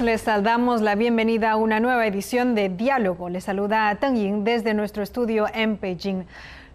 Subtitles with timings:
[0.00, 3.28] Les damos la bienvenida a una nueva edición de Diálogo.
[3.28, 6.24] Les saluda a Teng Ying desde nuestro estudio en Beijing.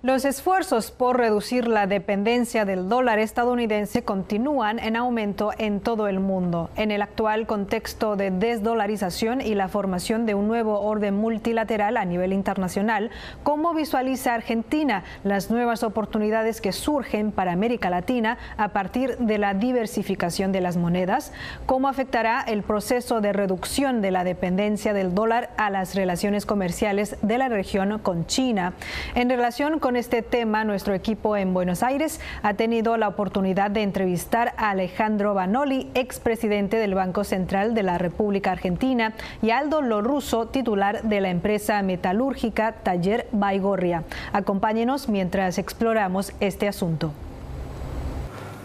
[0.06, 6.20] Los esfuerzos por reducir la dependencia del dólar estadounidense continúan en aumento en todo el
[6.20, 6.70] mundo.
[6.76, 12.06] En el actual contexto de desdolarización y la formación de un nuevo orden multilateral a
[12.06, 13.10] nivel internacional,
[13.42, 19.56] ¿cómo visualiza Argentina las nuevas oportunidades que surgen para América Latina a partir de la
[19.56, 21.34] diversificación de las monedas?
[21.66, 27.18] ¿Cómo afectará el proceso de reducción de la dependencia del dólar a las relaciones comerciales
[27.24, 28.74] de la región con China?
[29.16, 33.82] En relación con este tema, nuestro equipo en Buenos Aires ha tenido la oportunidad de
[33.84, 40.48] entrevistar a Alejandro Banoli, expresidente del Banco Central de la República Argentina, y Aldo Loruso,
[40.48, 44.04] titular de la empresa metalúrgica Taller Baigorria.
[44.34, 47.12] Acompáñenos mientras exploramos este asunto.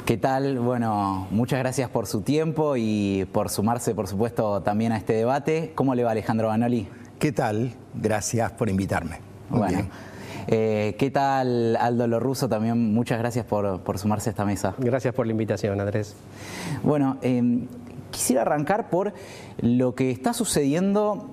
[0.05, 0.59] ¿Qué tal?
[0.59, 5.73] Bueno, muchas gracias por su tiempo y por sumarse, por supuesto, también a este debate.
[5.77, 6.89] ¿Cómo le va Alejandro Banoli?
[7.21, 7.75] ¿Qué tal?
[7.95, 9.21] Gracias por invitarme.
[9.51, 10.10] Muy bueno.
[10.47, 12.49] Eh, ¿Qué tal Aldo Lorruso?
[12.49, 14.75] También muchas gracias por, sumarse a esta mesa.
[14.79, 16.15] Gracias por la invitación, Andrés.
[16.83, 17.67] Bueno, em,
[18.11, 19.13] quisiera arrancar por
[19.61, 21.29] lo que está sucediendo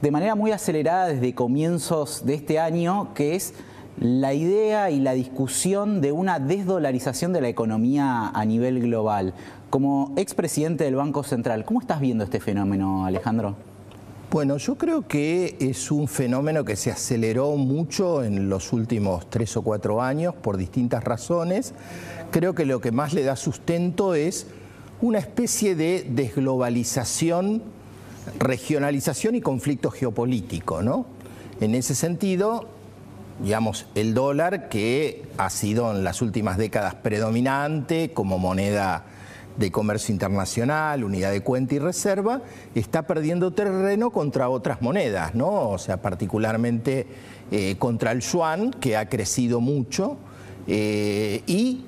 [0.00, 3.54] de manera muy acelerada desde comienzos de este año, que es
[4.00, 9.34] la idea y la discusión de una desdolarización de la economía a nivel global.
[9.70, 13.56] Como expresidente del Banco Central, ¿cómo estás viendo este fenómeno, Alejandro?
[14.32, 19.58] Bueno, yo creo que es un fenómeno que se aceleró mucho en los últimos tres
[19.58, 21.74] o cuatro años por distintas razones.
[22.30, 24.46] Creo que lo que más le da sustento es
[25.02, 27.62] una especie de desglobalización,
[28.38, 31.04] regionalización y conflicto geopolítico, ¿no?
[31.60, 32.70] En ese sentido,
[33.44, 39.04] digamos, el dólar que ha sido en las últimas décadas predominante como moneda
[39.56, 42.42] de comercio internacional, unidad de cuenta y reserva,
[42.74, 45.70] está perdiendo terreno contra otras monedas, ¿no?
[45.70, 47.06] O sea, particularmente
[47.50, 50.16] eh, contra el yuan, que ha crecido mucho,
[50.66, 51.84] eh, y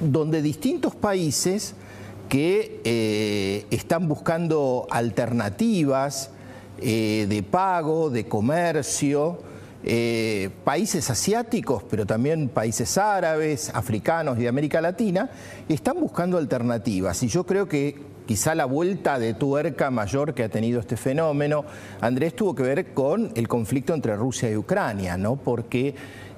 [0.00, 1.74] donde distintos países
[2.28, 6.30] que eh, están buscando alternativas
[6.80, 9.38] de pago, de comercio,
[9.84, 15.30] eh, países asiáticos, pero también países árabes, africanos y de América Latina,
[15.68, 17.22] están buscando alternativas.
[17.22, 21.64] Y yo creo que quizá la vuelta de tuerca mayor que ha tenido este fenómeno,
[22.00, 25.36] Andrés, tuvo que ver con el conflicto entre Rusia y Ucrania, ¿no?
[25.36, 25.94] Porque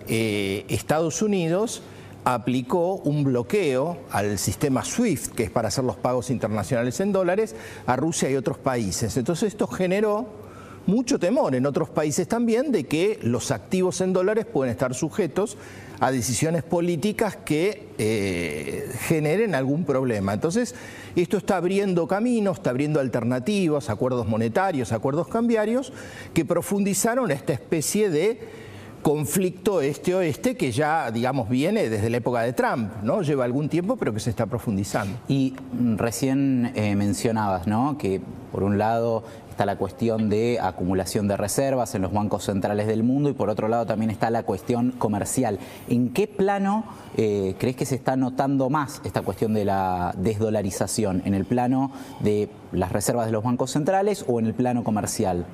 [0.08, 1.82] eh, Estados Unidos
[2.24, 7.54] aplicó un bloqueo al sistema SWIFT, que es para hacer los pagos internacionales en dólares,
[7.86, 9.16] a Rusia y otros países.
[9.16, 10.43] Entonces esto generó
[10.86, 15.56] mucho temor en otros países también de que los activos en dólares pueden estar sujetos
[16.00, 20.34] a decisiones políticas que eh, generen algún problema.
[20.34, 20.74] Entonces,
[21.16, 25.92] esto está abriendo caminos, está abriendo alternativas, acuerdos monetarios, acuerdos cambiarios,
[26.34, 28.40] que profundizaron esta especie de
[29.04, 33.20] conflicto este-oeste que ya, digamos, viene desde la época de Trump, ¿no?
[33.20, 35.18] Lleva algún tiempo, pero que se está profundizando.
[35.28, 35.54] Y
[35.96, 37.98] recién eh, mencionabas, ¿no?
[37.98, 42.86] Que por un lado está la cuestión de acumulación de reservas en los bancos centrales
[42.86, 45.58] del mundo y por otro lado también está la cuestión comercial.
[45.86, 46.86] ¿En qué plano
[47.18, 51.20] eh, crees que se está notando más esta cuestión de la desdolarización?
[51.26, 55.44] ¿En el plano de las reservas de los bancos centrales o en el plano comercial?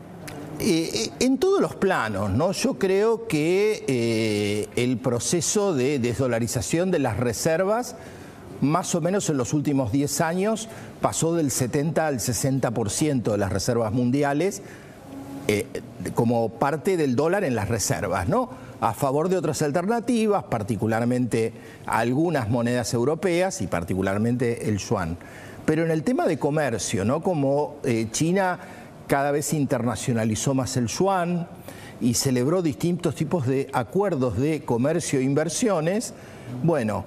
[0.61, 2.53] Eh, eh, en todos los planos, ¿no?
[2.53, 7.97] Yo creo que el proceso de desdolarización de las reservas
[8.61, 10.69] más o menos en los últimos 10 años
[11.01, 14.63] pasó del 70 al 60% de las reservas mundiales
[15.49, 15.67] eh,
[16.15, 18.51] como parte del dólar en las reservas, ¿no?
[18.81, 21.53] A favor de otras alternativas, particularmente
[21.87, 25.17] algunas monedas europeas y particularmente el yuan.
[25.65, 27.23] Pero en el tema de comercio, ¿no?
[27.23, 28.59] Como eh, China
[29.11, 31.49] cada vez internacionalizó más el yuan
[32.01, 36.15] y celebró distintos tipos de acuerdos de comercio e inversiones,
[36.63, 37.05] bueno,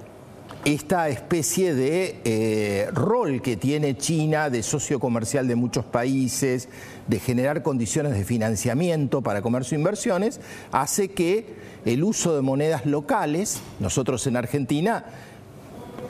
[0.65, 6.67] esta especie de eh, rol que tiene China de socio comercial de muchos países,
[7.07, 10.41] de generar condiciones de financiamiento para comercio e inversiones,
[10.73, 11.55] hace que
[11.85, 15.05] el uso de monedas locales, nosotros en Argentina,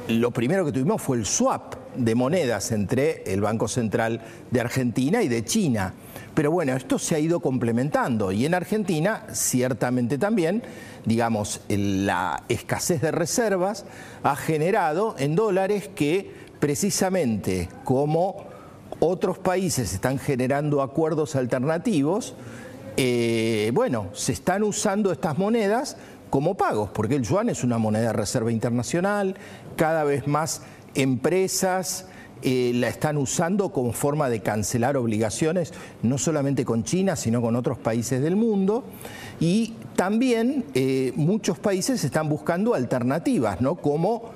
[0.07, 5.23] lo primero que tuvimos fue el swap de monedas entre el Banco Central de Argentina
[5.23, 5.93] y de China.
[6.33, 10.63] Pero bueno, esto se ha ido complementando y en Argentina ciertamente también,
[11.05, 13.85] digamos, la escasez de reservas
[14.23, 18.45] ha generado en dólares que precisamente como
[18.99, 22.35] otros países están generando acuerdos alternativos,
[22.97, 25.97] eh, bueno, se están usando estas monedas
[26.29, 29.35] como pagos, porque el yuan es una moneda de reserva internacional,
[29.75, 30.61] cada vez más
[30.95, 32.05] empresas
[32.45, 37.55] eh, la están usando como forma de cancelar obligaciones, no solamente con China, sino con
[37.55, 38.83] otros países del mundo.
[39.39, 43.75] Y también eh, muchos países están buscando alternativas, ¿no?
[43.75, 44.31] Como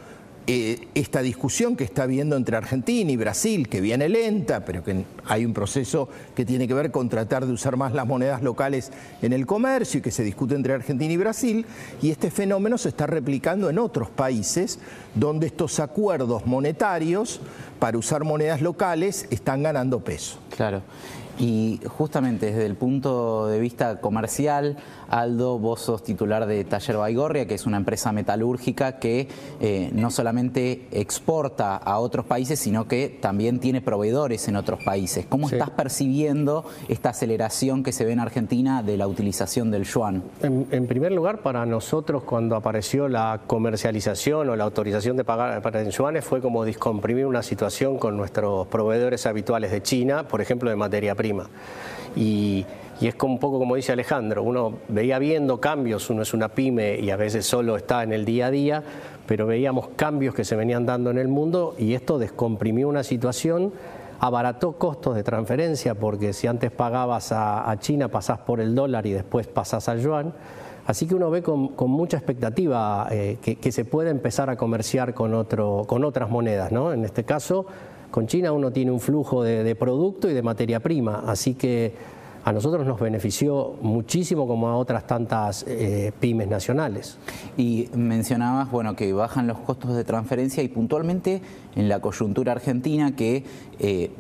[0.50, 5.04] eh, esta discusión que está habiendo entre Argentina y Brasil, que viene lenta, pero que
[5.26, 8.94] hay un proceso que tiene que ver con tratar de usar más las monedas locales
[9.22, 11.66] en el comercio y que se discute entre Argentina y Brasil,
[12.02, 14.80] y este fenómeno se está replicando en otros países
[15.16, 17.42] donde estos acuerdos monetarios
[17.78, 20.40] para usar monedas locales están ganando peso.
[20.56, 20.82] Claro.
[21.40, 27.46] Y justamente desde el punto de vista comercial, Aldo, vos sos titular de Taller Baigorria,
[27.46, 29.28] que es una empresa metalúrgica que
[29.60, 35.26] eh, no solamente exporta a otros países, sino que también tiene proveedores en otros países.
[35.28, 40.24] ¿Cómo estás percibiendo esta aceleración que se ve en Argentina de la utilización del yuan?
[40.42, 45.92] En, primer lugar, para nosotros cuando apareció la comercialización o la autorización de pagar en
[45.92, 50.76] yuanes fue como descomprimir una situación con nuestros proveedores habituales de China, por ejemplo, de
[50.76, 51.27] materia prima
[52.16, 52.66] y,
[53.02, 57.00] es como un poco como dice Alejandro, uno veía viendo cambios, uno es una pyme
[57.00, 58.84] y a veces solo está en el día a día,
[59.28, 63.72] pero veíamos cambios que se venían dando en el mundo y esto descomprimió una situación,
[64.20, 69.12] abarató costos de transferencia, porque si antes pagabas a, China pasás por el dólar y
[69.12, 70.34] después pasás al yuan.
[70.88, 75.34] Así que uno ve con, mucha expectativa eh, que, se puede empezar a comerciar con,
[75.34, 76.72] otro, con otras monedas.
[76.72, 76.94] ¿no?
[76.94, 77.66] En este caso,
[78.12, 81.94] con China uno tiene un flujo de, producto y de materia prima, así que
[82.44, 87.18] a nosotros nos benefició muchísimo como a otras tantas eh, pymes nacionales.
[87.58, 91.42] Y mencionabas, bueno, que bajan los costos de transferencia y puntualmente
[91.76, 93.44] en la coyuntura argentina que
[93.80, 94.12] eh,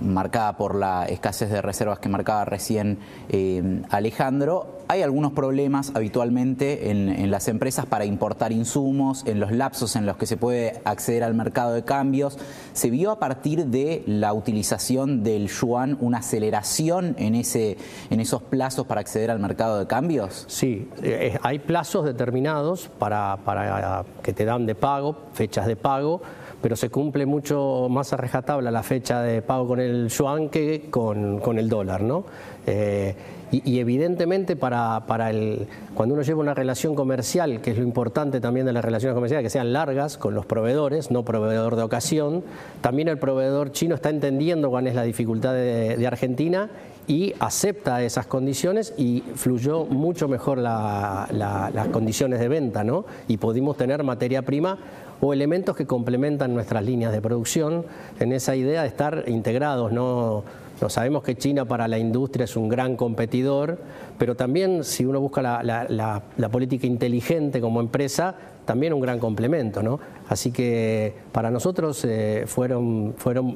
[0.00, 2.98] marcada por la escasez de reservas que marcaba recién
[3.28, 9.96] eh, Alejandro, hay algunos problemas habitualmente en, las empresas para importar insumos, en los lapsos
[9.96, 12.38] en los que se puede acceder al mercado de cambios.
[12.74, 17.78] ¿Se vio a partir de la utilización del yuan una aceleración en, ese,
[18.10, 20.44] en esos plazos para acceder al mercado de cambios?
[20.48, 26.20] Sí, eh, hay plazos determinados para, para que te dan de pago, fechas de pago
[26.62, 31.58] pero se cumple mucho más a la fecha de pago con el yuan que con,
[31.58, 32.24] el dólar, ¿no?
[32.66, 33.14] Eh,
[33.52, 38.40] y, evidentemente para, para el, cuando uno lleva una relación comercial, que es lo importante
[38.40, 42.44] también de las relaciones comerciales, que sean largas con los proveedores, no proveedor de ocasión,
[42.80, 46.70] también el proveedor chino está entendiendo cuál es la dificultad de, Argentina
[47.06, 53.04] y acepta esas condiciones y fluyó mucho mejor las condiciones de venta, ¿no?
[53.28, 54.78] Y pudimos tener materia prima
[55.24, 57.86] o elementos que complementan nuestras líneas de producción
[58.18, 59.92] en esa idea de estar integrados.
[59.92, 60.42] No,
[60.88, 63.78] sabemos que China para la industria es un gran competidor,
[64.18, 68.34] pero también si uno busca la, política inteligente como empresa,
[68.64, 69.80] también un gran complemento.
[69.80, 70.00] ¿no?
[70.28, 73.54] Así que para nosotros eh, fueron, fueron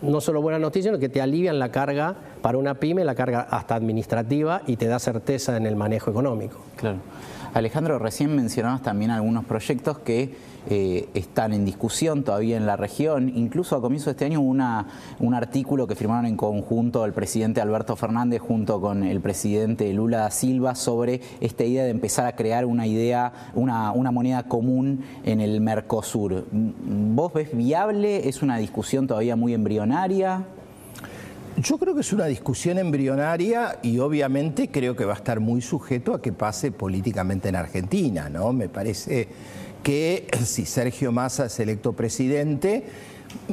[0.00, 3.42] no solo buenas noticias, sino que te alivian la carga para una pyme, la carga
[3.50, 6.56] hasta administrativa y te da certeza en el manejo económico.
[6.76, 7.00] Claro.
[7.54, 10.34] Alejandro, recién mencionabas también algunos proyectos que
[10.70, 13.30] eh, están en discusión todavía en la región.
[13.34, 14.86] Incluso a comienzo de este año hubo una,
[15.20, 20.18] un artículo que firmaron en conjunto el presidente Alberto Fernández junto con el presidente Lula
[20.18, 25.04] da Silva sobre esta idea de empezar a crear una idea, una, una moneda común
[25.22, 26.46] en el Mercosur.
[26.50, 28.30] ¿Vos ves viable?
[28.30, 30.46] ¿Es una discusión todavía muy embrionaria?
[31.58, 35.60] Yo creo que es una discusión embrionaria y obviamente creo que va a estar muy
[35.60, 38.54] sujeto a que pase políticamente en Argentina, ¿no?
[38.54, 39.28] Me parece
[39.82, 42.84] que si Sergio Massa es electo presidente,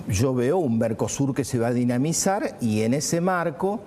[0.07, 3.81] yo veo un Mercosur que se va a dinamizar y en ese marco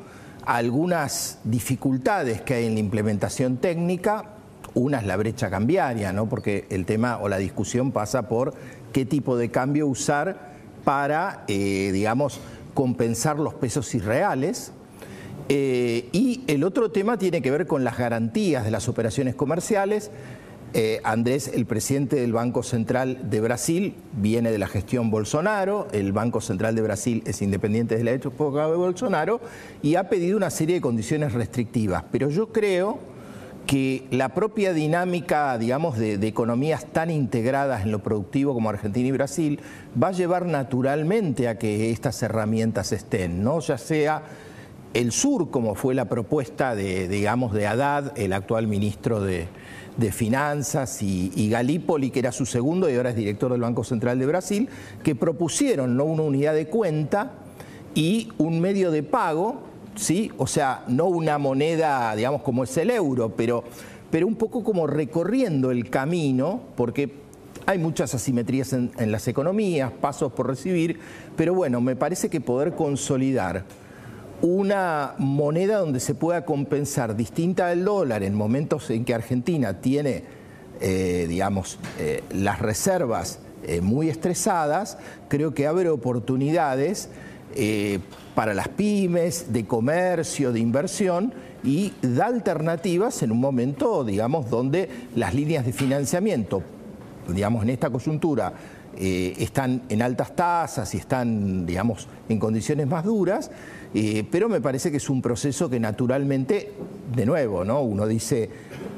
[0.44, 4.26] algunas dificultades que hay en la implementación técnica,
[4.74, 6.28] una es la brecha cambiaria, ¿no?
[6.28, 8.52] porque el tema o la discusión pasa por
[8.92, 10.52] qué tipo de cambio usar
[10.84, 12.40] para, eh, digamos,
[12.74, 14.72] compensar los pesos irreales.
[15.48, 20.10] Eh, y el otro tema tiene que ver con las garantías de las operaciones comerciales.
[20.74, 26.12] Eh, Andrés, el presidente del Banco Central de Brasil, viene de la gestión Bolsonaro, el
[26.12, 29.40] Banco Central de Brasil es independiente de la época de Bolsonaro
[29.82, 32.04] y ha pedido una serie de condiciones restrictivas.
[32.10, 33.11] Pero yo creo
[33.66, 39.12] que la propia dinámica, digamos, de, economías tan integradas en lo productivo como Argentina y
[39.12, 39.60] Brasil
[40.00, 43.60] va a llevar naturalmente a que estas herramientas estén, ¿no?
[43.60, 44.22] Ya sea
[44.94, 49.48] el sur, como fue la propuesta de, digamos, de Haddad, el actual ministro de,
[49.96, 54.18] de Finanzas y, Galípoli, que era su segundo y ahora es director del Banco Central
[54.18, 54.68] de Brasil,
[55.02, 56.04] que propusieron ¿no?
[56.04, 57.32] una unidad de cuenta
[57.94, 59.62] y un medio de pago,
[59.96, 60.30] ¿sí?
[60.38, 63.64] o sea, no una moneda, digamos, como es el euro, pero,
[64.10, 67.22] pero un poco como recorriendo el camino, porque
[67.64, 70.98] Hay muchas asimetrías en, las economías, pasos por recibir,
[71.36, 73.64] pero bueno, me parece que poder consolidar
[74.40, 80.24] una moneda donde se pueda compensar distinta del dólar en momentos en que Argentina tiene,
[80.80, 87.08] eh, digamos, eh, las reservas eh, muy estresadas, creo que abre oportunidades
[88.34, 91.32] para las pymes, de comercio, de inversión
[91.64, 96.62] y da alternativas en un momento, digamos, donde las líneas de financiamiento,
[97.28, 98.52] digamos, en esta coyuntura,
[98.96, 103.50] eh, están en altas tasas y están, digamos, en condiciones más duras,
[103.94, 106.72] eh, pero me parece que es un proceso que naturalmente,
[107.14, 107.82] de nuevo, ¿no?
[107.82, 108.50] Uno dice,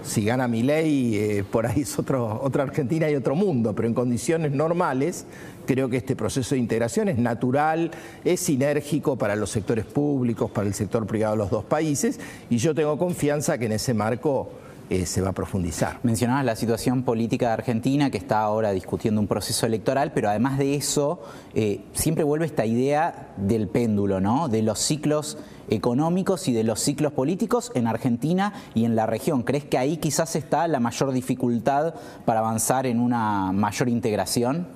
[0.02, 3.86] si gana mi ley, eh, por ahí es otro, otra Argentina y otro mundo, pero
[3.86, 5.26] en condiciones normales
[5.66, 7.90] creo que este proceso de integración es natural,
[8.24, 12.18] es sinérgico para los sectores públicos, para el sector privado de los dos países,
[12.50, 14.50] y yo tengo confianza que en ese marco
[14.90, 15.98] eh, se va a profundizar.
[16.02, 20.58] Mencionabas la situación política de Argentina, que está ahora discutiendo un proceso electoral, pero además
[20.58, 21.22] de eso,
[21.54, 24.48] eh, siempre vuelve esta idea del péndulo, ¿no?
[24.48, 25.38] De los ciclos
[25.70, 29.42] económicos y de los ciclos políticos en Argentina y en la región.
[29.42, 31.94] ¿Crees que ahí quizás está la mayor dificultad
[32.26, 34.66] para avanzar en una mayor integración?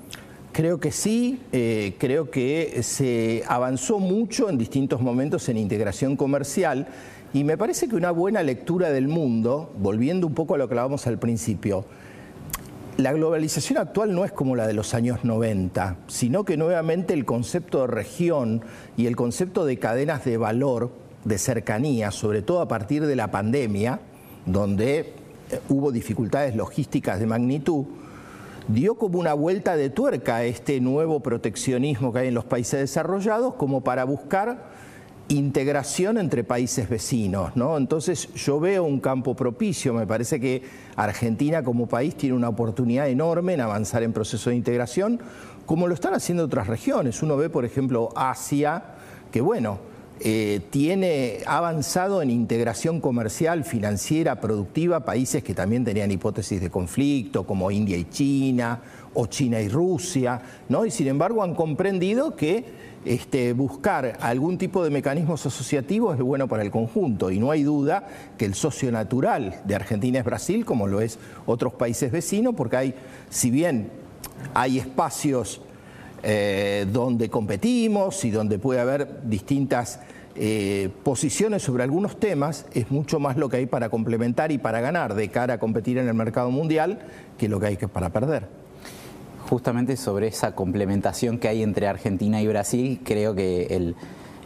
[0.53, 6.89] Creo que sí, eh, creo que se avanzó mucho en distintos momentos en integración comercial
[7.33, 10.75] y me parece que una buena lectura del mundo, volviendo un poco a lo que
[10.75, 11.85] hablábamos al principio,
[12.97, 17.25] la globalización actual no es como la de los años 90, sino que nuevamente el
[17.25, 18.63] concepto de región
[18.97, 20.91] y el concepto de cadenas de valor,
[21.25, 24.01] de cercanía, sobre todo a partir de la pandemia,
[24.47, 27.85] donde eh, hubo dificultades logísticas de magnitud,
[28.69, 32.81] dio como una vuelta de tuerca a este nuevo proteccionismo que hay en los países
[32.81, 34.67] desarrollados como para buscar
[35.29, 37.77] integración entre países vecinos, ¿no?
[37.77, 40.63] Entonces yo veo un campo propicio, me parece que
[40.97, 45.21] Argentina como país tiene una oportunidad enorme en avanzar en proceso de integración,
[45.67, 47.23] como lo están haciendo otras regiones.
[47.23, 48.83] Uno ve, por ejemplo, Asia,
[49.31, 49.79] que bueno,
[50.21, 57.47] eh, tiene avanzado en integración comercial, financiera, productiva, países que también tenían hipótesis de conflicto,
[57.47, 58.81] como India y China,
[59.15, 60.85] o China y Rusia, ¿no?
[60.85, 62.65] Y sin embargo han comprendido que
[63.05, 67.63] este, buscar algún tipo de mecanismos asociativos es bueno para el conjunto y no hay
[67.63, 68.07] duda
[68.37, 72.77] que el socio natural de Argentina es Brasil, como lo es otros países vecinos, porque
[72.77, 72.95] hay,
[73.31, 73.91] si bien
[74.55, 75.63] hay espacios
[76.23, 80.01] eh, donde competimos y donde puede haber distintas
[80.35, 84.81] eh, posiciones sobre algunos temas, es mucho más lo que hay para complementar y para
[84.81, 87.01] ganar de cara a competir en el mercado mundial
[87.39, 88.47] que lo que hay para perder.
[89.49, 93.97] Justamente sobre esa complementación que hay entre Argentina y Brasil, creo que el,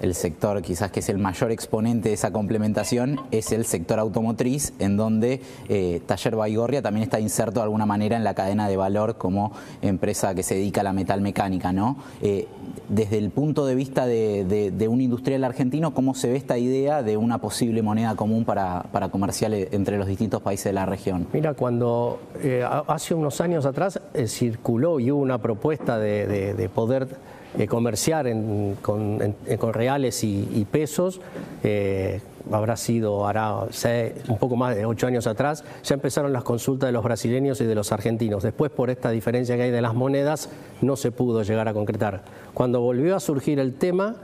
[0.03, 4.75] el sector quizás que es el mayor exponente de esa complementación es el sector automotriz,
[4.79, 8.77] en donde eh, Taller Baigorria también está inserto de alguna manera en la cadena de
[8.77, 11.73] valor como empresa que se dedica a la metalmecánica.
[11.73, 11.97] ¿no?
[12.21, 12.49] Eh,
[12.89, 17.17] desde el punto de vista de, un industrial argentino, ¿cómo se ve esta idea de
[17.17, 21.29] una posible moneda común para, para comercial entre los distintos países de la región?
[21.33, 27.07] Mira, cuando eh, hace unos años atrás circuló y hubo una propuesta de poder
[27.59, 28.27] eh, comerciar
[28.81, 29.35] con,
[29.73, 31.21] reales y, pesos.
[31.63, 36.93] Eh, habrá sido, un poco más de ocho años atrás, ya empezaron las consultas de
[36.93, 38.43] los brasileños y de los argentinos.
[38.43, 40.49] Después, por esta diferencia que hay de las monedas,
[40.81, 42.23] no se pudo llegar a concretar.
[42.55, 44.17] Cuando volvió a surgir el tema,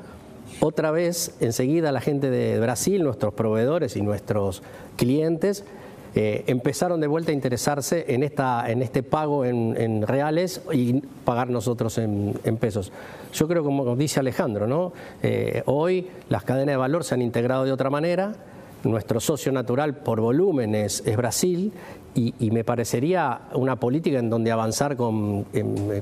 [0.61, 4.63] otra vez, enseguida la gente de Brasil, nuestros proveedores y nuestros
[4.97, 5.65] clientes,
[6.15, 11.51] eh, empezaron de vuelta a interesarse en, esta, en este pago en, reales y pagar
[11.51, 12.93] nosotros en, pesos.
[13.33, 14.93] Yo creo, como dice Alejandro, ¿no?
[15.23, 18.35] Eh, hoy las cadenas de valor se han integrado de otra manera.
[18.85, 21.73] Nuestro socio natural por volumen es, Brasil
[22.15, 25.45] y, me parecería una política en donde avanzar con,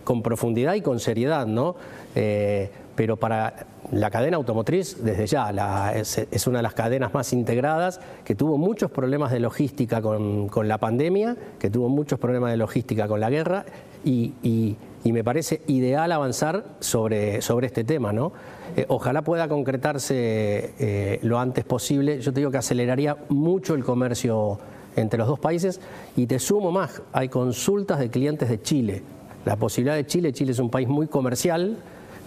[0.04, 1.74] con profundidad y con seriedad, ¿no?
[2.14, 8.00] Eh, pero para la cadena automotriz, desde ya, es, una de las cadenas más integradas,
[8.24, 13.06] que tuvo muchos problemas de logística con, la pandemia, que tuvo muchos problemas de logística
[13.06, 13.64] con la guerra,
[14.04, 18.12] y, me parece ideal avanzar sobre, sobre este tema.
[18.12, 18.32] ¿no?
[18.76, 22.20] Eh, ojalá pueda concretarse eh, lo antes posible.
[22.20, 24.58] Yo te digo que aceleraría mucho el comercio
[24.96, 25.80] entre los dos países,
[26.16, 29.02] y te sumo más, hay consultas de clientes de Chile.
[29.44, 31.76] La posibilidad de Chile, Chile es un país muy comercial,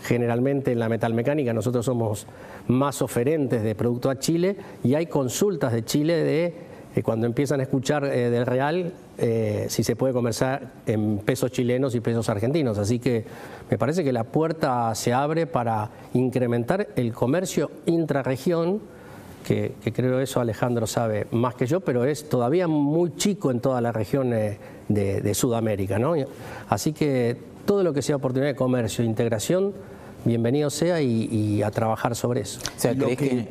[0.04, 2.28] generalmente en la metalmecánica nosotros somos
[2.68, 7.60] más oferentes de producto a Chile y hay consultas de Chile de eh, cuando empiezan
[7.60, 12.30] a escuchar eh, del real eh, si se puede conversar en pesos chilenos y pesos
[12.30, 12.78] argentinos.
[12.78, 13.26] Así que
[13.70, 18.82] me parece que la puerta se abre para incrementar el comercio intrarregión
[19.46, 23.82] que, creo eso Alejandro sabe más que yo, pero es todavía muy chico en toda
[23.82, 25.98] la región de, de Sudamérica.
[25.98, 26.14] ¿no?
[26.68, 27.36] Así que
[27.70, 29.76] todo lo que sea oportunidad de comercio e integración
[30.26, 32.60] bienvenido sea y, a trabajar sobre eso.
[32.96, 33.48] lo, que,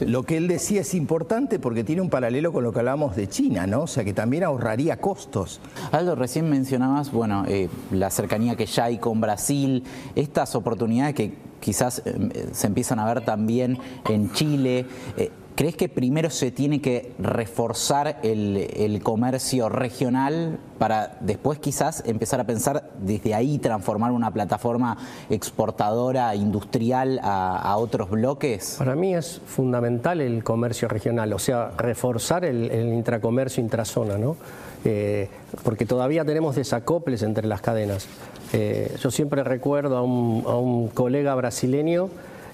[0.00, 3.28] lo que él decía es importante porque tiene un paralelo con lo que hablamos de
[3.28, 3.84] China, ¿no?
[3.84, 5.60] O sea, que también ahorraría costos.
[5.90, 9.84] Aldo, recién mencionabas, bueno, eh, la cercanía que ya hay con Brasil,
[10.14, 14.84] estas oportunidades que quizás eh, se empiezan a ver también en Chile.
[15.16, 22.40] Eh, ¿Crees que primero se tiene que reforzar el, comercio regional para después quizás empezar
[22.40, 24.98] a pensar desde ahí transformar una plataforma
[25.30, 28.74] exportadora industrial a, otros bloques?
[28.76, 34.36] Para mí es fundamental el comercio regional, o sea, reforzar el, intracomercio intrazona, ¿no?
[34.84, 35.30] Eh,
[35.64, 38.06] porque todavía tenemos desacoples entre las cadenas.
[38.52, 42.10] Eh, yo siempre recuerdo a un colega brasileño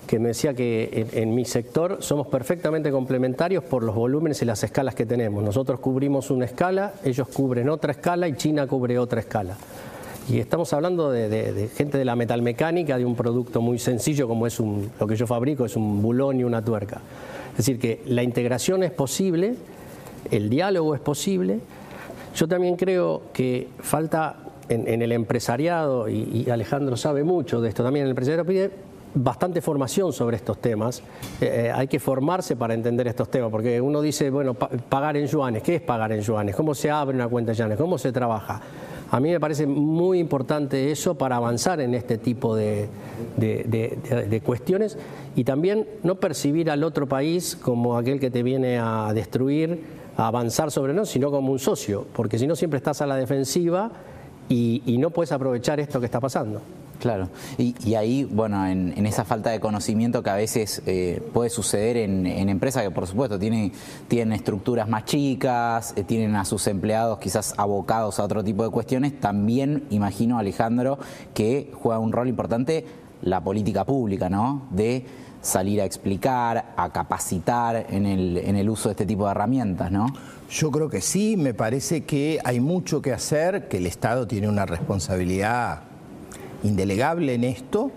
[0.06, 4.62] que me decía que en, mi sector somos perfectamente complementarios por los volúmenes y las
[4.62, 5.42] escalas que tenemos.
[5.42, 9.56] Nosotros cubrimos una escala, ellos cubren otra escala y China cubre otra escala.
[10.28, 14.60] Y estamos hablando de, gente de la metalmecánica, de un producto muy sencillo como es
[14.60, 17.00] un, lo que yo fabrico, es un bulón y una tuerca.
[17.52, 19.54] Es decir, que la integración es posible,
[20.30, 21.60] el diálogo es posible.
[22.34, 24.36] Yo también creo que falta
[24.68, 28.70] en, el empresariado, y, Alejandro sabe mucho de esto también, el empresariado pide
[29.14, 31.00] bastante formación sobre estos temas.
[31.40, 35.26] Eh, eh, hay que formarse para entender estos temas, porque uno dice, bueno, pagar en
[35.26, 36.56] yuanes, ¿qué es pagar en yuanes?
[36.56, 37.78] ¿Cómo se abre una cuenta en yuanes?
[37.78, 38.60] ¿Cómo se trabaja?
[39.10, 42.88] A mí me parece muy importante eso para avanzar en este tipo de,
[43.36, 44.96] de, cuestiones
[45.36, 49.84] y también no percibir al otro país como aquel que te viene a destruir,
[50.16, 53.16] a avanzar sobre nosotros, sino como un socio, porque si no siempre estás a la
[53.16, 53.90] defensiva
[54.48, 56.62] y no puedes aprovechar esto que está pasando.
[57.02, 61.96] Claro, y, ahí, bueno, en, esa falta de conocimiento que a veces eh, puede suceder
[61.96, 63.72] en, empresas que por supuesto tienen,
[64.06, 68.70] tienen estructuras más chicas, eh, tienen a sus empleados quizás abocados a otro tipo de
[68.70, 71.00] cuestiones, también imagino, Alejandro,
[71.34, 72.86] que juega un rol importante
[73.20, 74.68] la política pública, ¿no?
[74.70, 75.04] De
[75.40, 79.90] salir a explicar, a capacitar en el, en el uso de este tipo de herramientas,
[79.90, 80.06] ¿no?
[80.48, 84.48] Yo creo que sí, me parece que hay mucho que hacer, que el Estado tiene
[84.48, 85.90] una responsabilidad
[86.62, 87.90] indelegable en esto.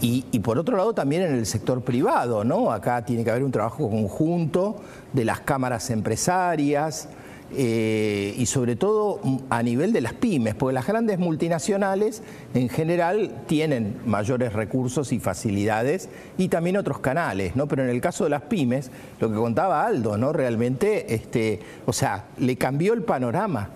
[0.00, 2.72] Y, por otro lado también en el sector privado, ¿no?
[2.72, 4.76] Acá tiene que haber un trabajo conjunto
[5.12, 7.08] de las cámaras empresarias
[7.54, 13.42] eh, y sobre todo a nivel de las pymes, porque las grandes multinacionales en general
[13.46, 17.68] tienen mayores recursos y facilidades y también otros canales, ¿no?
[17.68, 20.32] Pero en el caso de las pymes, lo que contaba Aldo, ¿no?
[20.32, 23.68] Realmente, este, o sea, le cambió el panorama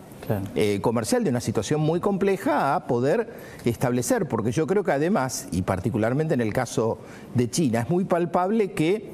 [0.54, 3.32] eh, comercial de una situación muy compleja a poder
[3.64, 6.98] establecer, porque yo creo que además, y particularmente en el caso
[7.34, 9.12] de China, es muy palpable que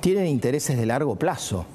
[0.00, 1.66] tienen intereses de largo plazo.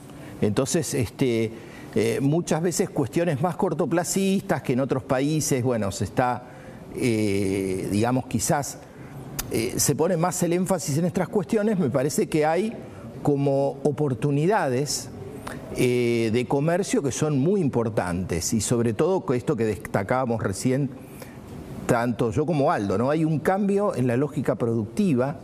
[0.42, 1.52] Entonces, este,
[1.94, 6.44] eh, muchas veces cuestiones más cortoplacistas que en otros países, bueno, se está,
[6.96, 8.80] eh, digamos, quizás
[9.78, 12.72] se pone más el énfasis en estas cuestiones, me parece que hay
[13.24, 15.10] como oportunidades
[15.76, 20.90] eh, de comercio que son muy importantes y sobre todo esto que destacábamos recién,
[21.86, 23.10] tanto yo como Aldo, ¿no?
[23.10, 25.40] Hay un cambio en la lógica productiva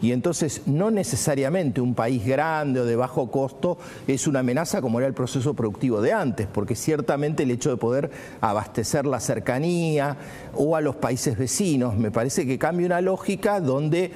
[0.00, 4.98] y entonces no necesariamente un país grande o de bajo costo es una amenaza como
[4.98, 8.10] era el proceso productivo de antes, porque ciertamente el hecho de poder
[8.40, 10.16] abastecer la cercanía
[10.54, 14.12] o a los países vecinos, me parece que cambia una lógica donde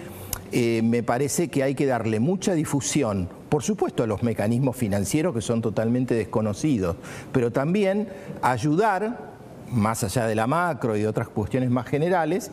[0.53, 5.35] eh, me parece que hay que darle mucha difusión, por supuesto a los mecanismos financieros
[5.35, 6.97] que son totalmente desconocidos,
[7.33, 8.09] pero también
[8.41, 9.31] ayudar,
[9.71, 12.51] más allá de la macro y de otras cuestiones más generales,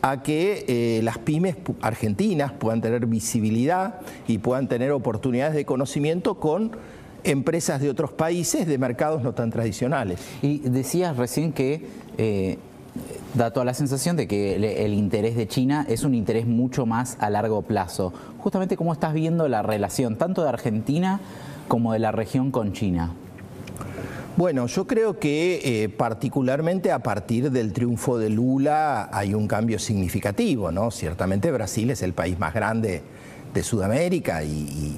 [0.00, 6.36] a que eh, las pymes argentinas puedan tener visibilidad y puedan tener oportunidades de conocimiento
[6.36, 6.72] con
[7.24, 10.20] empresas de otros países de mercados no tan tradicionales.
[10.40, 12.58] Y decías recién que eh,
[13.38, 17.16] da toda la sensación de que el, interés de China es un interés mucho más
[17.20, 18.12] a largo plazo.
[18.38, 21.20] Justamente, ¿cómo estás viendo la relación tanto de Argentina
[21.68, 23.12] como de la región con China?
[24.36, 29.78] Bueno, yo creo que eh, particularmente a partir del triunfo de Lula hay un cambio
[29.78, 30.90] significativo, ¿no?
[30.90, 33.02] Ciertamente Brasil es el país más grande
[33.54, 34.94] de Sudamérica y,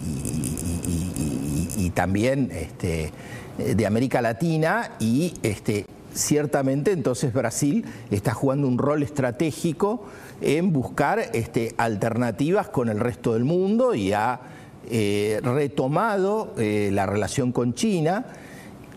[1.94, 3.11] también este,
[3.59, 10.05] de América Latina y este, ciertamente entonces Brasil está jugando un rol estratégico
[10.40, 14.40] en buscar este, alternativas con el resto del mundo y ha
[14.88, 18.27] eh, retomado eh, la relación con China.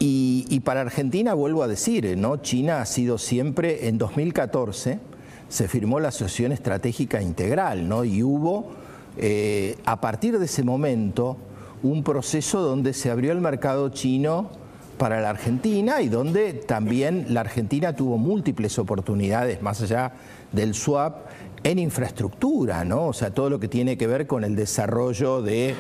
[0.05, 2.35] Y, para Argentina, vuelvo a decir, ¿no?
[2.35, 4.99] China ha sido siempre, en 2014
[5.47, 8.03] se firmó la Asociación Estratégica Integral, ¿no?
[8.03, 8.71] y hubo,
[9.17, 11.37] eh, a partir de ese momento,
[11.83, 14.49] un proceso donde se abrió el mercado chino
[14.97, 20.13] para la Argentina y donde también la Argentina tuvo múltiples oportunidades más allá
[20.51, 21.27] del swap
[21.63, 23.07] en infraestructura, ¿no?
[23.07, 25.75] O sea, todo lo que tiene que ver con el desarrollo de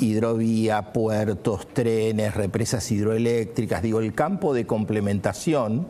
[0.00, 5.86] hidrovía, puertos, trenes, represas hidroeléctricas, digo, el campo de complementación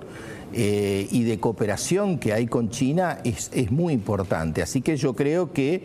[0.52, 4.62] eh, y de cooperación que hay con China es, es muy importante.
[4.62, 5.84] Así que yo creo que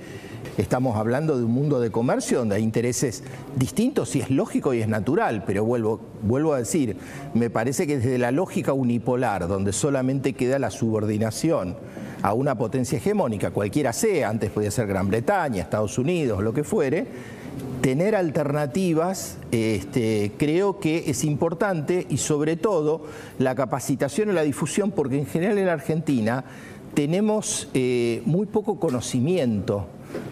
[0.58, 3.23] estamos hablando de un mundo de comercio donde hay intereses
[3.56, 6.97] distintos y es lógico y es natural, pero vuelvo, vuelvo a decir,
[7.34, 11.75] me parece que desde la lógica unipolar, donde solamente queda la subordinación
[12.21, 16.63] a una potencia hegemónica, cualquiera sea, antes podía ser Gran Bretaña, Estados Unidos, lo que
[16.63, 17.06] fuere,
[17.86, 23.04] tener alternativas este, creo que es importante y sobre todo
[23.38, 26.45] la capacitación y la difusión, porque en general en Argentina
[26.95, 29.86] tenemos eh, muy poco conocimiento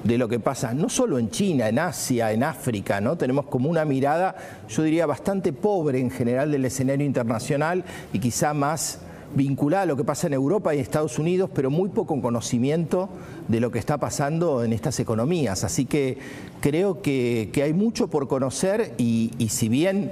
[0.03, 3.17] de lo que pasa, no solo en China, en Asia, en África, ¿no?
[3.17, 4.35] Tenemos como una mirada,
[4.67, 8.97] yo diría, bastante pobre en general del escenario internacional y quizá más
[9.35, 13.09] vinculada a lo que pasa en Europa y Estados Unidos, pero muy poco conocimiento
[13.47, 15.63] de lo que está pasando en estas economías.
[15.63, 16.17] Así que
[16.61, 20.11] creo que, hay mucho por conocer y, si bien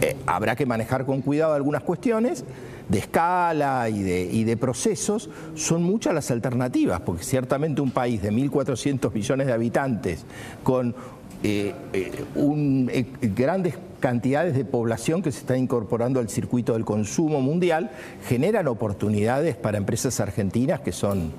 [0.00, 2.44] eh, habrá que manejar con cuidado algunas cuestiones,
[2.88, 8.22] de escala y de, y de, procesos, son muchas las alternativas, porque ciertamente un país
[8.22, 10.24] de 1.400 millones de habitantes,
[10.62, 10.94] con
[11.42, 17.90] eh, eh, grandes cantidades de población que se está incorporando al circuito del consumo mundial,
[18.28, 21.32] generan oportunidades para empresas argentinas que son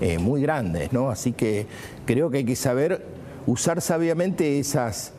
[0.00, 1.10] eh, muy grandes, ¿no?
[1.10, 1.66] Así que
[2.04, 3.04] creo que hay que saber
[3.46, 5.12] usar sabiamente esas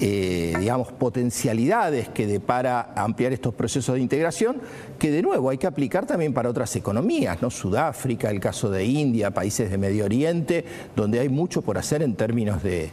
[0.00, 0.54] eh,
[0.98, 4.60] potencialidades que depara ampliar estos procesos de integración,
[4.98, 7.50] que de nuevo hay que aplicar también para otras economías, ¿no?
[7.50, 10.64] Sudáfrica, el caso de India, países de Medio Oriente,
[10.94, 12.90] donde hay mucho por hacer en términos de,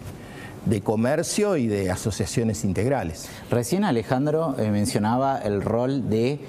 [0.65, 3.29] de comercio y de asociaciones integrales.
[3.49, 6.39] Recién Alejandro eh, mencionaba el rol de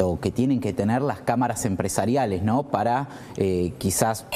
[0.00, 2.64] o que tienen que tener las cámaras empresariales, ¿no?
[2.64, 4.26] Para eh, quizás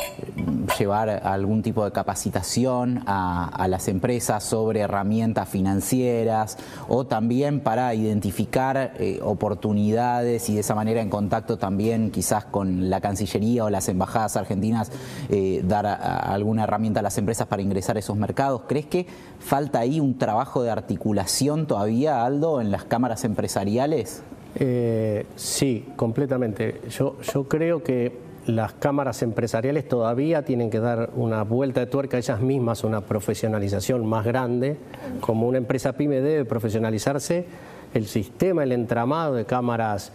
[0.78, 8.92] llevar algún tipo de capacitación a, las empresas sobre herramientas financieras o también para identificar
[8.98, 13.88] eh, oportunidades y de esa manera en contacto también quizás con la Cancillería o las
[13.88, 14.92] embajadas argentinas
[15.30, 18.62] eh, dar alguna herramienta a las empresas para ingresar a esos mercados.
[18.68, 19.07] ¿Crees que
[19.38, 24.22] falta ahí un trabajo de articulación todavía, Aldo, en las cámaras empresariales?
[24.57, 26.81] Eh, sí, completamente.
[26.90, 32.19] Yo, yo creo que las cámaras empresariales todavía tienen que dar una vuelta de tuerca
[32.19, 34.77] ellas mismas, una profesionalización más grande.
[35.21, 37.47] Como una empresa pyme debe profesionalizarse,
[37.95, 40.12] el sistema, el entramado de cámaras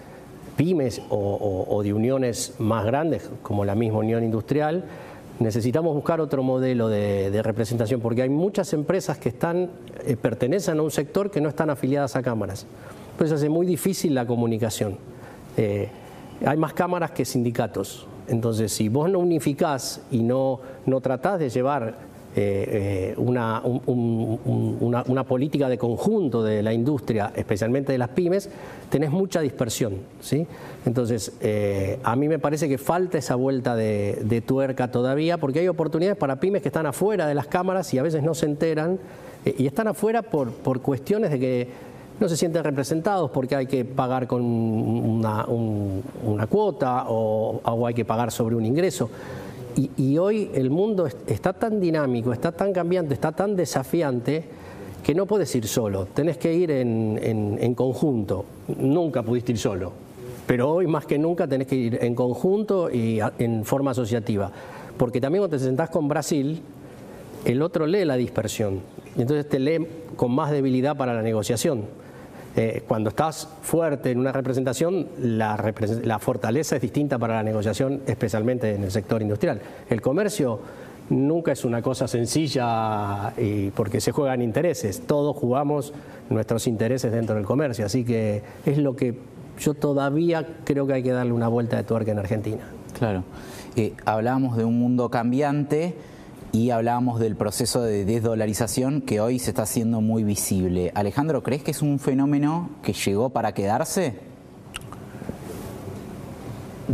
[0.55, 4.83] pymes o, de uniones más grandes, como la misma unión industrial,
[5.39, 9.69] necesitamos buscar otro modelo de, representación, porque hay muchas empresas que están,
[10.05, 12.67] eh, pertenecen a un sector que no están afiliadas a cámaras
[13.19, 14.95] pues hace muy difícil la comunicación.
[15.57, 15.89] Eh,
[16.45, 18.07] hay más cámaras que sindicatos.
[18.29, 21.97] Entonces, si vos no unificás y no, no tratás de llevar
[22.33, 28.49] eh, eh, una, una, política de conjunto de la industria, especialmente de las pymes,
[28.89, 29.95] tenés mucha dispersión.
[30.21, 30.47] ¿sí?
[30.85, 31.33] Entonces,
[32.01, 36.17] a mí me parece que falta esa vuelta de, de, tuerca todavía, porque hay oportunidades
[36.17, 38.97] para pymes que están afuera de las cámaras y a veces no se enteran,
[39.43, 41.88] y están afuera por, por cuestiones de que
[42.19, 45.45] no se sienten representados porque hay que pagar con una,
[46.47, 49.09] cuota o, hay que pagar sobre un ingreso.
[49.75, 54.43] Y, hoy el mundo está tan dinámico, está tan cambiante, está tan desafiante
[55.03, 58.45] que no puedes ir solo, tenés que ir en, conjunto.
[58.77, 59.93] Nunca pudiste ir solo,
[60.45, 64.51] pero hoy más que nunca tenés que ir en conjunto y en forma asociativa.
[64.97, 66.61] Porque también cuando te sentás con Brasil,
[67.45, 68.81] el otro lee la dispersión
[69.15, 71.85] y entonces te lee con más debilidad para la negociación.
[72.55, 78.73] Eh, cuando estás fuerte en una representación, la, fortaleza es distinta para la negociación, especialmente
[78.73, 79.61] en el sector industrial.
[79.89, 80.59] El comercio
[81.09, 85.01] nunca es una cosa sencilla y porque se juegan intereses.
[85.01, 85.93] Todos jugamos
[86.29, 89.17] nuestros intereses dentro del comercio, así que es lo que
[89.59, 92.63] yo todavía creo que hay que darle una vuelta de tuerca en Argentina.
[92.97, 93.23] Claro.
[93.75, 95.95] Eh, hablábamos de un mundo cambiante
[96.51, 100.91] y hablábamos del proceso de desdolarización que hoy se está haciendo muy visible.
[100.95, 104.15] Alejandro, ¿crees que es un fenómeno que llegó para quedarse?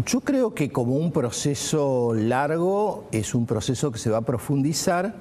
[0.05, 5.15] Yo creo que como un proceso largo es un proceso que se va a profundizar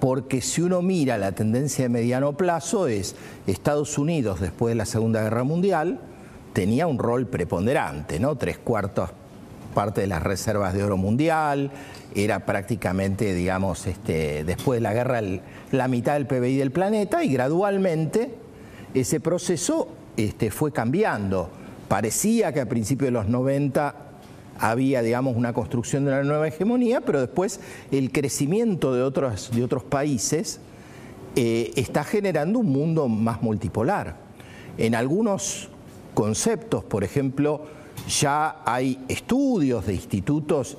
[0.00, 3.14] porque si uno mira la tendencia de mediano plazo es
[3.46, 6.00] Estados Unidos después de la Segunda Guerra Mundial
[6.54, 8.36] tenía un rol preponderante, ¿no?
[8.36, 9.10] Tres cuartos
[9.76, 11.70] parte de las reservas de oro mundial,
[12.16, 15.20] era prácticamente, digamos, este, después de la guerra
[15.70, 18.30] la mitad del PBI del planeta y gradualmente
[18.94, 21.50] ese proceso este, fue cambiando.
[21.88, 23.94] Parecía que a principios de los 90
[24.58, 29.62] había, digamos, una construcción de una nueva hegemonía, pero después el crecimiento de otros, de
[29.62, 30.60] otros países
[31.36, 34.16] eh, está generando un mundo más multipolar.
[34.78, 35.68] En algunos
[36.14, 37.66] conceptos, por ejemplo,
[38.08, 40.78] ya hay estudios de institutos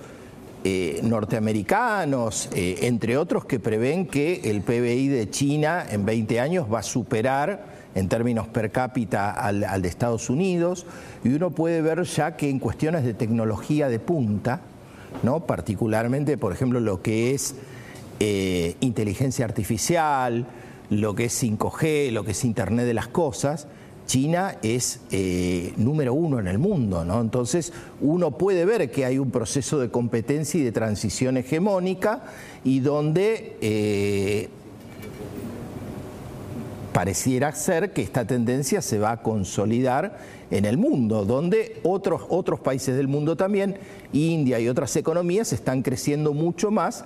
[0.69, 6.67] eh, norteamericanos, eh, entre otros, que prevén que el PBI de China en 20 años
[6.69, 7.63] va a superar
[7.95, 10.85] en términos per cápita al, de Estados Unidos,
[11.23, 14.59] y uno puede ver ya que en cuestiones de tecnología de punta,
[15.23, 15.45] ¿no?
[15.45, 17.55] particularmente, por ejemplo, lo que es
[18.19, 20.47] eh, inteligencia artificial,
[20.89, 23.69] lo que es 5G, lo que es Internet de las Cosas,
[24.07, 27.21] China es eh, número uno en el mundo, ¿no?
[27.21, 32.23] Entonces uno puede ver que hay un proceso de competencia y de transición hegemónica
[32.63, 34.49] y donde eh,
[36.93, 40.17] pareciera ser que esta tendencia se va a consolidar
[40.49, 43.77] en el mundo, donde otros, otros países del mundo también,
[44.13, 47.03] India y otras economías, están creciendo mucho más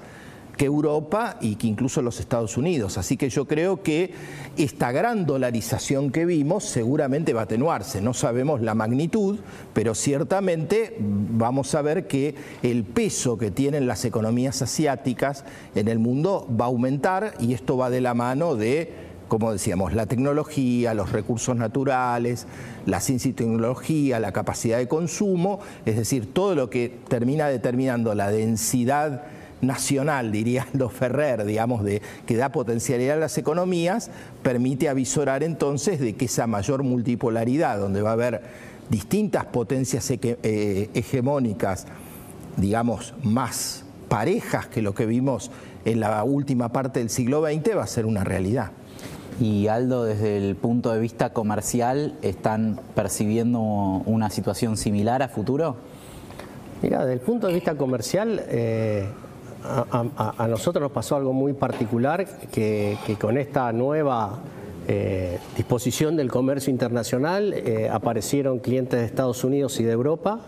[0.61, 2.99] que Europa y que incluso los Estados Unidos.
[2.99, 4.13] Así que yo creo que
[4.57, 7.99] esta gran dolarización que vimos seguramente va a atenuarse.
[7.99, 9.39] No sabemos la magnitud,
[9.73, 15.97] pero ciertamente vamos a ver que el peso que tienen las economías asiáticas en el
[15.97, 20.93] mundo va a aumentar y esto va de la mano de como decíamos, la tecnología,
[20.93, 22.45] los recursos naturales,
[22.85, 28.13] la ciencia y tecnología, la capacidad de consumo, es decir, todo lo que termina determinando
[28.13, 29.23] la densidad
[29.61, 34.09] nacional, diría Aldo Ferrer, digamos, de, que da potencialidad a las economías,
[34.43, 38.41] permite avisorar entonces de que esa mayor multipolaridad, donde va a haber
[38.89, 41.87] distintas potencias eh, hegemónicas,
[42.57, 45.51] digamos, más parejas que lo que vimos
[45.85, 48.71] en la última parte del siglo XX, va a ser una realidad.
[49.39, 55.77] Y Aldo, desde el punto de vista comercial, ¿están percibiendo una situación similar a futuro?
[56.81, 59.05] Mira, desde el punto de vista comercial, eh,
[59.63, 64.39] a, nosotros nos pasó algo muy particular que, con esta nueva
[64.87, 70.39] eh, disposición del comercio internacional eh, aparecieron clientes de Estados Unidos y de Europa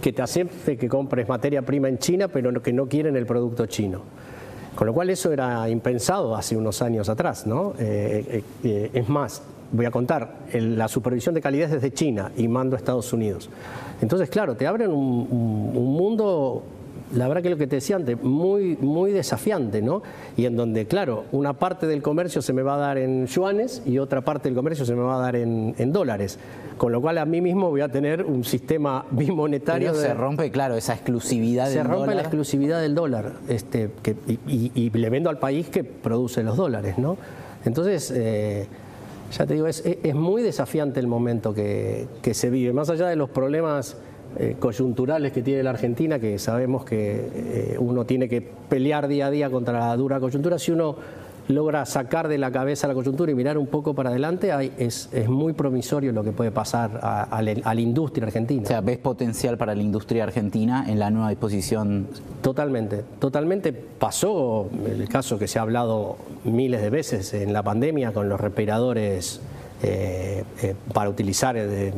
[0.00, 3.66] que te hacen que compres materia prima en China pero que no quieren el producto
[3.66, 4.00] chino.
[4.74, 7.74] Con lo cual eso era impensado hace unos años atrás, ¿no?
[7.80, 12.78] Eh, es más, voy a contar, la supervisión de calidad desde China y mando a
[12.78, 13.50] Estados Unidos.
[14.00, 16.62] Entonces, claro, te abren un mundo
[17.14, 20.02] la verdad que lo que te decía antes, muy, muy desafiante, ¿no?
[20.36, 23.82] Y en donde, claro, una parte del comercio se me va a dar en yuanes
[23.86, 26.38] y otra parte del comercio se me va a dar en, dólares.
[26.76, 29.94] Con lo cual a mí mismo voy a tener un sistema bimonetario.
[29.94, 31.86] se rompe, claro, esa exclusividad del dólar.
[31.86, 33.90] Se rompe la exclusividad del dólar este,
[34.46, 37.16] y, le vendo al país que produce los dólares, ¿no?
[37.64, 38.66] Entonces, eh,
[39.36, 42.72] ya te digo, es, muy desafiante el momento que, que se vive.
[42.72, 43.96] Más allá de los problemas
[44.36, 49.26] eh, coyunturales que tiene la Argentina, que sabemos que eh, uno tiene que pelear día
[49.26, 50.96] a día contra la dura coyuntura, si uno
[51.48, 55.54] logra sacar de la cabeza la coyuntura y mirar un poco para adelante, es, muy
[55.54, 58.62] promisorio lo que puede pasar a, la, industria argentina.
[58.62, 62.06] O sea, ¿ves potencial para la industria argentina en la nueva disposición?
[62.42, 63.72] Totalmente, totalmente.
[63.72, 68.40] Pasó el caso que se ha hablado miles de veces en la pandemia con los
[68.40, 69.40] respiradores
[69.80, 71.92] eh, eh, para utilizar eh,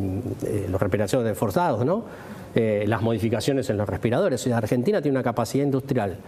[0.68, 2.04] los respiradores forzados, ¿no?
[2.52, 4.44] las modificaciones en los respiradores.
[4.48, 6.18] Argentina tiene una capacidad industrial,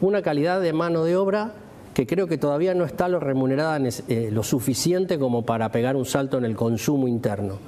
[0.00, 1.52] una calidad de mano de obra
[1.92, 3.78] que creo que todavía no está lo remunerada
[4.30, 7.58] lo suficiente como para pegar un salto en el consumo interno.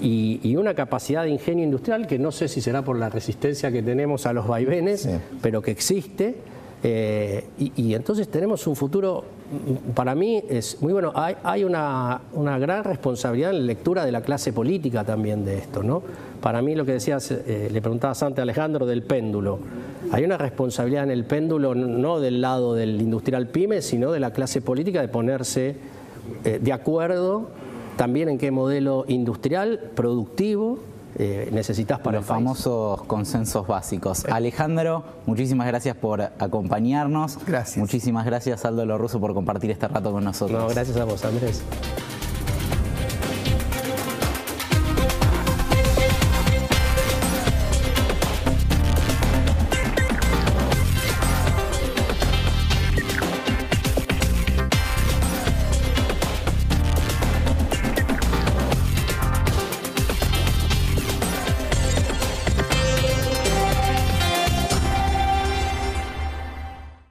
[0.00, 3.82] Y, una capacidad de ingenio industrial que no sé si será por la resistencia que
[3.82, 5.08] tenemos a los vaivenes,
[5.42, 6.36] pero que existe.
[6.82, 9.24] Y, entonces tenemos un futuro
[9.94, 11.12] para mí es muy bueno.
[11.14, 12.20] Hay, una,
[12.58, 16.02] gran responsabilidad en la lectura de la clase política también de esto, ¿no?
[16.40, 19.58] Para mí lo que decías, eh, le preguntabas antes a Alejandro del péndulo.
[20.12, 24.32] Hay una responsabilidad en el péndulo no del lado del industrial pyme, sino de la
[24.32, 25.76] clase política de ponerse
[26.44, 27.48] eh, de acuerdo
[27.96, 30.78] también en qué modelo industrial, productivo,
[31.16, 34.24] eh, necesitas para los famosos consensos básicos.
[34.26, 37.38] Alejandro, muchísimas gracias por acompañarnos.
[37.46, 37.78] Gracias.
[37.78, 40.62] Muchísimas gracias, Aldo Lorruso, por compartir este rato con nosotros.
[40.62, 41.62] No, gracias a vos, Andrés.